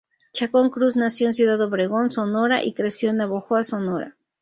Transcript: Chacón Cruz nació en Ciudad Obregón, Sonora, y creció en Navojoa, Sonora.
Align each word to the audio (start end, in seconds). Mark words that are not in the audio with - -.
Chacón 0.33 0.71
Cruz 0.71 0.95
nació 0.97 1.27
en 1.27 1.35
Ciudad 1.35 1.61
Obregón, 1.61 2.09
Sonora, 2.11 2.63
y 2.63 2.73
creció 2.73 3.11
en 3.11 3.17
Navojoa, 3.17 3.61
Sonora. 3.61 4.15